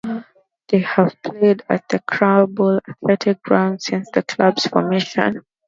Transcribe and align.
They 0.69 0.79
have 0.79 1.15
played 1.21 1.61
at 1.69 1.87
the 1.89 1.99
Crabble 1.99 2.79
Athletic 2.89 3.43
Ground 3.43 3.83
since 3.83 4.09
the 4.09 4.23
club's 4.23 4.65
formation. 4.65 5.43